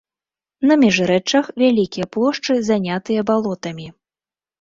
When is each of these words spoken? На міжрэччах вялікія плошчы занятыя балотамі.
На 0.69 0.77
міжрэччах 0.83 1.45
вялікія 1.63 2.05
плошчы 2.15 2.57
занятыя 2.71 3.21
балотамі. 3.29 3.87